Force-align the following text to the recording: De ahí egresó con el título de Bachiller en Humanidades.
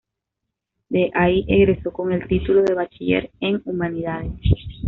De 0.89 1.11
ahí 1.13 1.45
egresó 1.47 1.93
con 1.93 2.11
el 2.11 2.27
título 2.27 2.63
de 2.63 2.73
Bachiller 2.73 3.29
en 3.39 3.61
Humanidades. 3.65 4.41